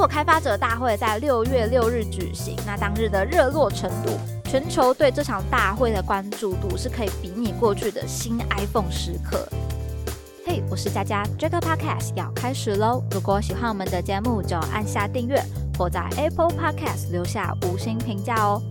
[0.00, 4.12] 果开发者大会在六月六日举行，那当日的热络程度，
[4.44, 9.46] 全球对这场大会的关注度是可以比拟过去的新 iPhone 时刻。
[10.46, 13.04] 嘿，我是佳佳，Jack Podcast 要开始喽！
[13.10, 15.38] 如果喜欢我们的节目，就按下订阅
[15.76, 18.62] 或在 Apple Podcast 留下五星评价哦。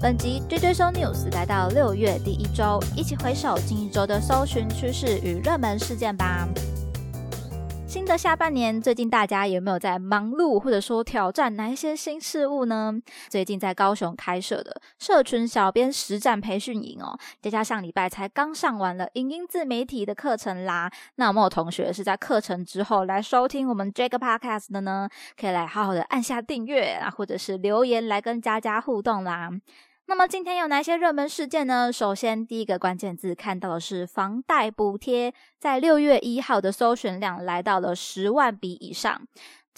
[0.00, 6.46] 本集追追搜 News 来到六月第一周，一起回首近一周的搜寻趋势与热门事件吧。
[7.90, 12.94] 新的下半年，最近大家有没有在忙碌或者说挑战哪一些新事物呢？
[13.28, 20.88] 最近在高雄开设的社群小编实战培训营哦，佳佳上礼拜才刚上完了影音自媒体的课程啦。
[21.16, 25.08] 那有没有同学是在课程之后来收听我们这个 podcast 的呢？
[25.36, 29.50] 可以来好好的按下订阅啊，或者是留言来跟佳佳互动啦。
[30.10, 31.92] 那么今天有哪些热门事件呢？
[31.92, 39.22] 首先，第一个关键字看到的是房贷补贴，在六月一号的搜寻量来到了十万笔以上。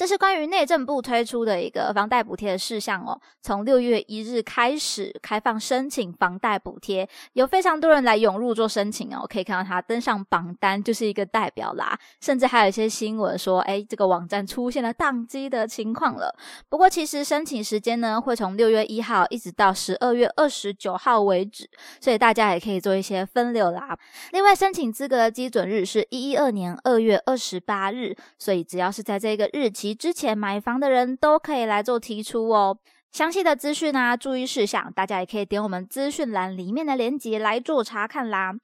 [0.02, 3.16] 这是关于内政部推出的一个房贷补贴的事项哦。
[3.40, 9.24] 从六月一日开始开放申请房贷补贴，有非常多人来涌入做申请哦。
[9.32, 11.96] 可以看到它登上榜单就是一个代表啦。
[12.20, 16.34] 甚至还有一些新闻说，哎，这个网站出现了宕机的情况了。
[16.68, 23.96] 不过其实申请时间呢，会从六月一号一直到十二月二十九号为止，所以大家也可以做一些分流啦。
[24.32, 29.91] 另外，申请资格的基准日是一一二年二月二十八日，所以只要是在这个日期。
[29.94, 32.78] 之前买房的人都可以来做提出哦。
[33.10, 38.54] 详细的资讯啊，注意事项，大家也可以点我们资讯栏里面的链接来做查看啦。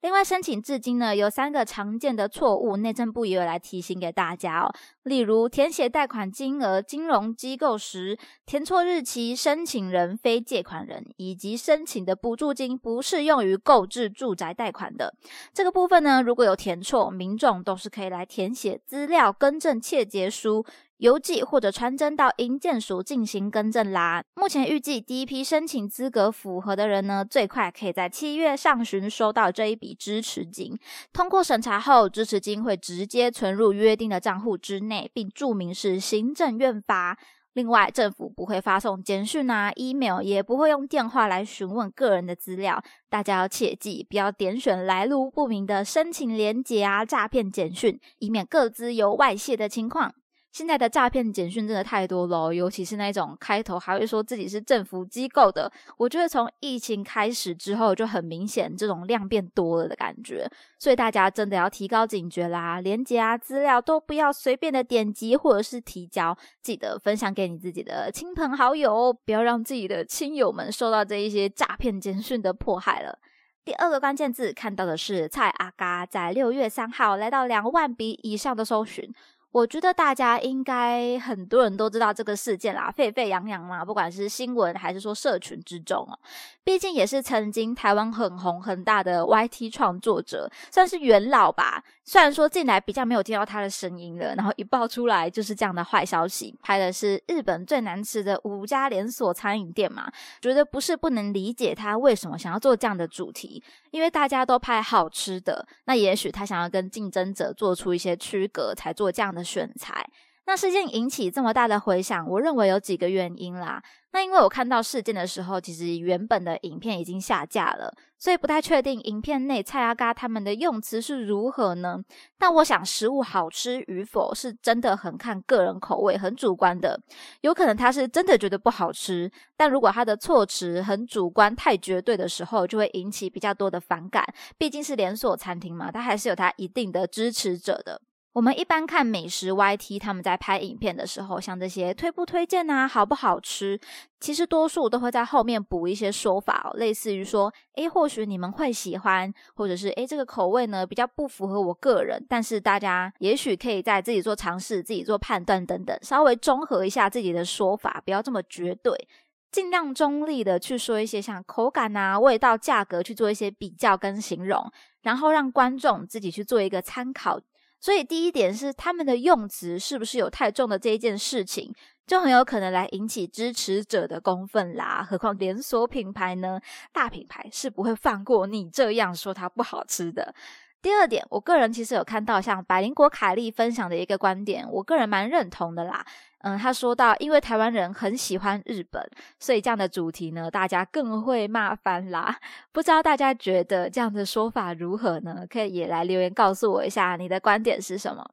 [0.00, 4.72] 另外，申请至今呢，有三个常见的错误，内政部也有来提醒给大家哦。
[5.02, 15.12] 例如，填写贷款金额、金融机构时填错日期，申请人非借款人，以及申请的补助金不适用于购置住宅贷款的
[15.52, 20.64] 这个部分呢，如果有填错，民众都是可以来填写资料更正切结书。
[20.98, 24.22] 邮寄或者传真到营建署进行更正啦。
[24.34, 30.78] 目前预计第一批申请资格符合的人呢，最快可以在七月上旬收到这一笔支持金。
[31.12, 37.18] 通过审查后，支持金会直接存入约定的账户之内，并注明是行政院发。
[37.54, 42.80] 另外，政府不会发送简讯啊、email，也不会用电话来询问个人的资料。
[43.08, 50.14] 大家要切记，不要点选来路不明的申请连结啊、诈骗简讯，以免各资有外泄的情况。
[50.58, 55.70] 现在的诈骗简讯真的太多了，尤其是那种开头还会说自己是政府机构的。
[55.96, 60.50] 我觉得从疫情开始之后，就很明显这种量变多了的感觉。
[60.76, 73.16] 所以大家真的要提高警觉啦，连接啊资料都不要随便的点击或者是提交，记得分享给你自己的亲朋好友，不要让自己的亲友们受到这一些诈骗简讯的迫害了。
[73.64, 79.08] 第二个关键字看到的是蔡阿嘎在六月三号来到两万笔以上的搜寻。
[79.50, 86.18] 我觉得大家应该很多人都知道这个事件啦，沸沸扬扬嘛，不管是新闻还是说社群之中哦，
[86.62, 91.82] 毕竟也是曾经台湾很红很大的 YT 创作者，算是元老吧。
[92.04, 100.10] 虽然说近来比较没有听到他的声音了，然后一爆出来就是这样的坏消息，拍的是日本最难吃的五家连锁餐饮店嘛，
[100.40, 110.04] 觉得不是不能理解他为什么想要做这样的主题，因为大家都拍好吃的，那也许他想要跟竞争者做出一些区隔，才做这样的选材。
[110.46, 113.82] 那事件引起这么大的回响，我认为有几个原因啦。
[114.12, 121.98] 那因为我看到事件的时候，其实原本的影片已经下架了，所以不太确定影片内蔡阿嘎他们的用词是如何呢？
[122.38, 126.98] 但我想食物好吃与否是真的很看个人口味，很主观的。
[127.42, 134.24] 有可能他是真的觉得不好吃，但如果他的措辞很主观、太绝对的时候，就会引起比较多的反感。
[134.56, 138.00] 毕竟是连锁餐厅嘛，他还是有他一定的支持者的。
[138.38, 143.80] 我们一般看美食 YT，他们在拍影片的时候，像这些推不推荐啊，好不好吃，
[144.20, 159.08] 其实多数都会在后面补一些说法哦，类似于说，诶，或许你们会喜欢，或者是诶，这个口味呢比较不符合我个人，但是大家也许可以在自己做尝试、自己做判断等等，稍微综合一下自己的说法，不要这么绝对，
[159.50, 164.70] 尽量中立的去说一些像口感啊、味道、价格去做一些比较跟形容，
[165.02, 167.40] 然后让观众自己去做一个参考。
[167.80, 171.72] 所以第一点是他们的用词是不是有太重的这一件事情，
[172.06, 175.06] 就很有可能来引起支持者的公愤啦。
[175.08, 176.60] 何况连锁品牌呢，
[176.92, 180.34] 大品牌是不会放过你这样说它不好吃的。
[180.80, 186.04] 第二点，我个人其实有看到像百灵果凯莉分享的一个观点，我个人蛮认同的啦。
[186.42, 189.02] 嗯，他说到，因为台湾人很喜欢日本，
[189.40, 192.38] 所以这样的主题呢，大家更会骂翻啦。
[192.70, 195.44] 不知道大家觉得这样的说法如何呢？
[195.50, 198.24] 可以也来留言告诉我一下你的观点是什么。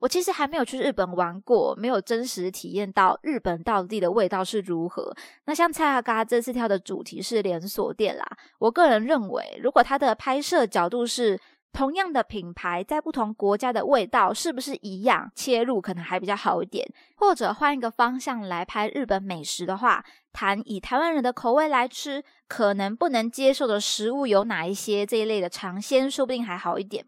[0.00, 5.14] 我其实还没有去日本玩过，没有真实体验到日本到地的味道是如何。
[5.46, 8.26] 那像蔡阿嘎这次跳的主题是连锁店啦，
[8.58, 11.40] 我个人认为，如果它的拍摄角度是
[11.74, 16.88] 同样的品牌，在不同国家的味道是不是一样，切入可能还比较好一点。
[17.16, 27.04] 或者换一个方向来拍日本美食的话，谈以台湾人的口味来吃，可能不能接受的食物有哪一些这一类的尝鲜，说不定还好一点。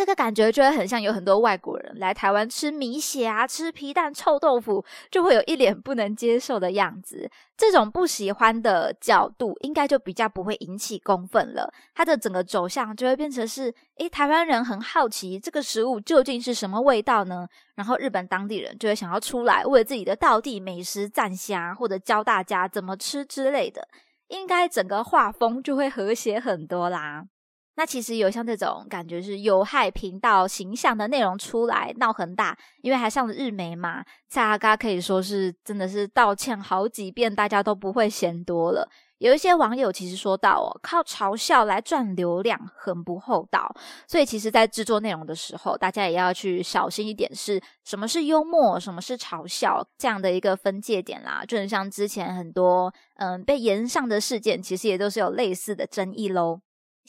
[0.00, 7.30] 这个感觉就会很像有很多外国人来台湾吃米血啊，吃皮蛋臭豆腐，就会有一脸不能接受的样子。
[7.54, 11.70] 这种不喜欢的角度，应该就比较不会引起公愤了。
[11.94, 17.46] 它的整个走向就会变成是：诶，台湾人很好奇这个食物究竟是什么味道呢？
[17.74, 23.86] 然后日本当地人就会想要出来为自己的道地美食赞虾，或者教大家怎么吃之类的。
[24.28, 27.26] 应该整个画风就会和谐很多啦。
[27.76, 38.88] 那其实有像这种感觉是有害频道形象的内容出来闹很大，因为还上了日媒嘛，蔡阿嘎可以说是真的是道歉好几遍，大家都不会嫌多了。
[39.18, 43.70] 有一些网友其实说到哦，靠嘲笑来赚流量很不厚道，
[44.08, 51.44] 所以其实，在制作内容的时候，大家也要去小心一点，是什么是幽默，什么是嘲笑这样的一个分界点啦。
[51.46, 56.60] 就很像之前很多嗯被延上的事件，其实也都是有类似的争议喽。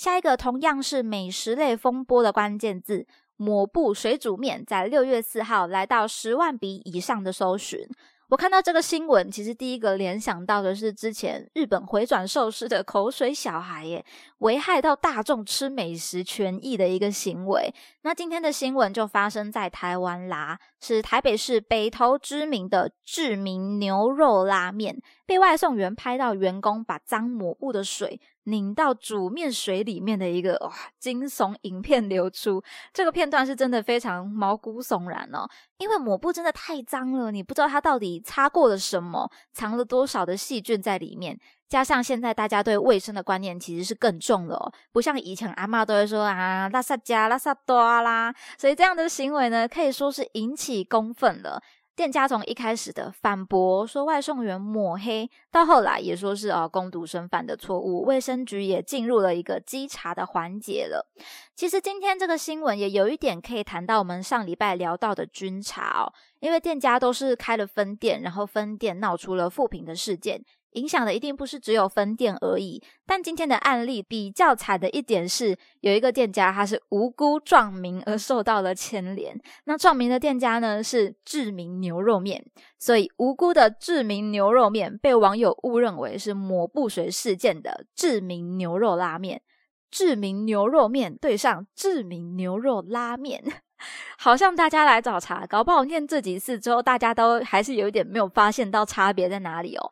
[0.01, 3.05] 下一个同样是美食类风波的关键字
[3.37, 7.87] “抹布水煮面”在六月四号来到十万笔以上的搜寻。
[8.29, 14.03] 我看到这个新闻，其实第一个联想到的是之前日本回转寿司的口水小孩耶，
[14.39, 17.71] 危害到大众吃美食权益的一个行为。
[18.01, 28.19] 那今天的新闻就发生在台湾啦，是台北市北投知名的知名牛肉拉面，被外送员拍到员工把脏抹布的水。
[28.45, 35.47] 拧到煮面水里面的一个哇惊悚影片流出，这个片段是真的非常毛骨悚然哦，
[35.77, 41.39] 因为抹布真的太脏了，你不知道它到底擦过了什么，藏了多少的细菌在里面。
[41.69, 51.61] 加上现在大家对卫生的观念其实是更重了，不像以前阿妈都会说啊拉萨加拉萨多啦，所以这样的行为呢可以说是引起公愤了。
[52.01, 61.07] 店家从一开始的反驳说外送员抹黑，到后来也说是啊攻读生犯的错误，卫生局也进入了一个稽查的环节了。
[61.55, 70.43] 其实今天这个新闻也有一点可以谈到我们上礼拜聊到的军查哦，因为店家都是开了分店，然后分店闹出了负评的事件。
[70.71, 79.39] 影响的一定不是只有分店而已，但今天的案例比较惨的一点是，有一个店家他是无辜撞名而受到了牵连。
[79.65, 82.45] 那撞名的店家呢是志明牛肉面，
[82.77, 89.41] 所以无辜的志明牛肉面被网友误认为是抹布水事件的志明牛肉拉面。
[89.89, 93.43] 志明牛肉面对上志明牛肉拉面，
[94.17, 99.91] 好像大家来找茬，搞不好念这几次之后，大家都还是有一点没有发现到差别在哪里哦。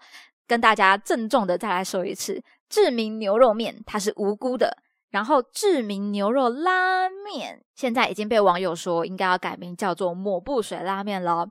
[0.50, 4.76] 跟大家郑重的再来说一次，志明牛肉面它是无辜的，
[5.12, 11.48] 然后志明牛肉拉面现在已经被网友说应该要改名叫做抹布水拉面了。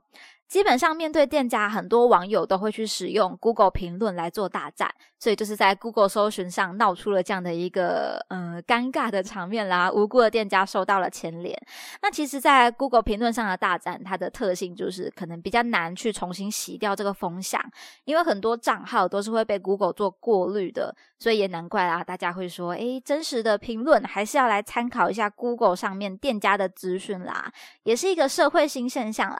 [0.49, 9.91] 基本上面对店家，很多网友都会去使用 Google 评论来做大战，所以就是在 Google 搜寻上闹出了这样的一个嗯尴尬的场面啦。
[9.91, 11.55] 无辜的店家受到了牵连。
[12.01, 17.63] 那其实，在 Google 评论上的大战，它的特性就是可能比较难去重新洗掉这个风向，
[18.05, 29.39] 因为很多账号都是会被 Google 做过滤的，所以也难怪啊，大家会说，诶，真实的评论还是要来参考一下 Google 上面店家的资讯啦，也是一个社会新现象啦。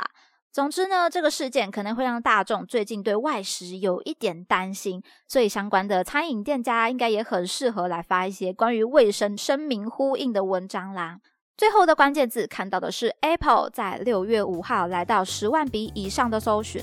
[0.52, 11.20] 总之呢，这个事件可能会让大众最近对外食有一点担心，所以相关的餐饮店家应该也很适合来发一些关于卫生声明呼应的文章啦。
[11.56, 16.82] 最后的关键字看到的是 Apple 在六月五号来到十万笔以上的搜寻。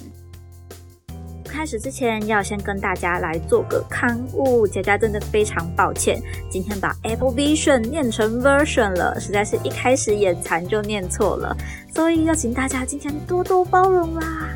[1.56, 4.66] 开始之前，要先跟大家来做个刊物。
[4.66, 6.20] 佳佳真的非常抱歉，
[6.50, 11.56] 今天把 Apple Vision 念成 Version 了，实在是一开始眼馋就念错了，
[11.94, 14.50] 所以要请大家今天多多包容啦。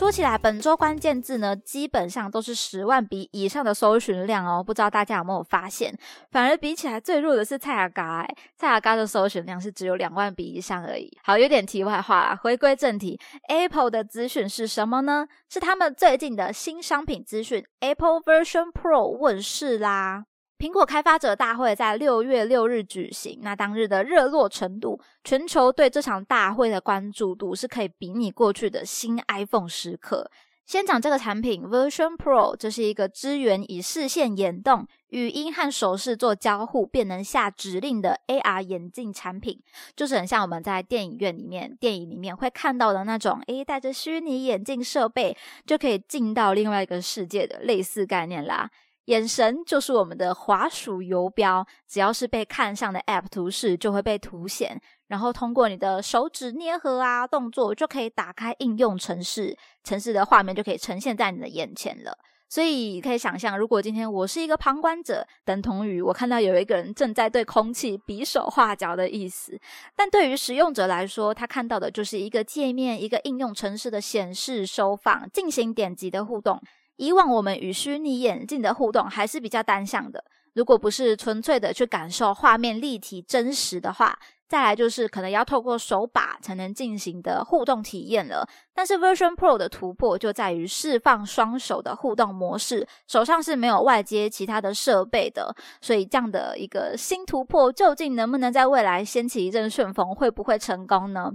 [0.00, 4.64] 说起来，本周关键字呢，基本上都是十万笔以上的搜寻量哦。
[4.64, 5.94] 不知道大家有没有发现，
[6.30, 8.26] 反而比起来最弱的是蔡雅嘎，
[8.56, 11.06] 蔡雅嘎的搜寻量是只有两万笔以上而已。
[11.22, 15.28] 好，有点题外话，回归正题，Apple 的资讯是什么呢？
[15.50, 20.24] 是他们最近的新商品资讯，Apple Version Pro 问世啦。
[20.60, 30.30] 苹果开发者大会在六月六日举行，那当日的热络程度，全球对这场大会的关注度是可以比拟过去的新 iPhone 时刻。
[30.66, 39.58] 先讲这个产品 Version Pro，这是一个支援以视线眼动、语音和手势做交互，便能下指令的 AR 眼镜产品，
[39.96, 48.70] 就是很像我们在电影院里面、电影里面会看到的那种，诶，戴着虚拟眼镜设备就可以进到另外一个世界的类似概念啦。
[49.10, 62.16] 眼神就是我们的滑鼠游标，只要是被看上的 App 图示就会被凸显，然后通过你的手指捏合啊动作，就可以打开应用程式，程式的画面就可以呈现在你的眼前了。
[62.48, 69.58] 所以可以想象，如果今天我是一个旁观者，等同于我看到有一个人正在对空气比手画脚的意思。
[69.96, 76.60] 但对于使用者来说，他看到的就是一个界面、一个应用程式的显示、收放、进行点击的互动。
[77.00, 84.18] 以往我们与虚拟眼镜的互动还是比较单向的，如果不是纯粹的去感受画面立体真实的话。
[84.50, 101.30] 再来就是可能要透过手把才能进行的互动体验了，但是 Version Pro 的突破就在于释放双手的互动模式，手上是没有外接其他的设备的，所以这样的一个新突破究竟能不能在未来掀起一阵旋风，会不会成功呢？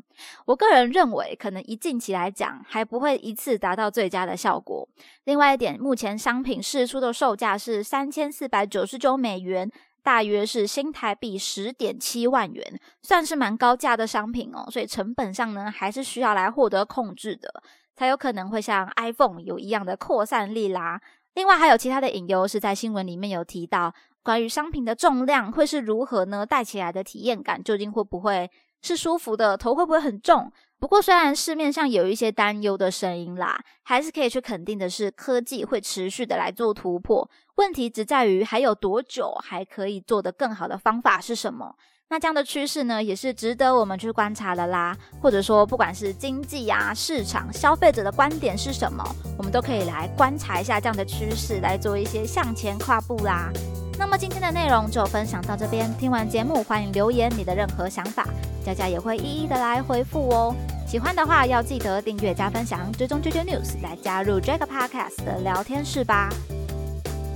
[0.45, 4.85] 我个人认为，可能一近期来讲，还不会一次达到最佳的效果。
[5.23, 9.71] 另外一点，目前商品试出的售价是三千四百九十九美元。
[10.05, 17.51] 大约是新台币十点七万元，算是蛮高价的商品哦，所以成本上呢，还是需要来获得控制的，
[17.95, 21.01] 才有可能会像 iPhone 有一样的扩散力啦。
[21.33, 26.45] 另外还有其他的隐忧是在新闻里面有提到，关于商品的重量会是如何呢？
[26.45, 28.47] 戴起来的体验感究竟会不会
[28.83, 29.57] 是舒服的？
[29.57, 30.51] 头会不会很重？
[30.85, 37.27] 不过，虽然市面上有一些担忧的声音啦，还是可以去肯定的是，科技会持续的来做突破。
[37.55, 41.75] 问题只在于还有多久还可以做得更好的方法是什么？
[42.09, 44.95] 那这样的趋势呢，也是值得我们去观察的啦。
[45.19, 49.03] 或者说，不管是经济啊、市场、消费者的观点是什么，
[49.39, 53.51] 我们都可以来观察一下这样的趋势，来做一些向前跨步啦。
[53.97, 58.27] 那么今天的内容就分享到这边，听完节目欢迎留言你的任何想法。
[58.65, 60.55] 佳佳也会一一的来回复哦。
[60.87, 66.29] 喜欢的话要记得订阅加分享，追踪 JJ News 来加入这个 Podcast 的聊天室吧。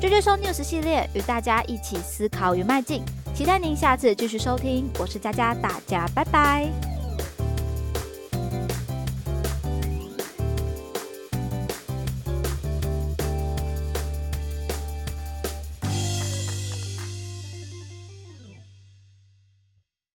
[0.01, 4.89] JJ 收 News 系列与大家一起思考与迈进，期待您下次继续收听。
[4.99, 6.88] 我是佳佳，大家拜拜。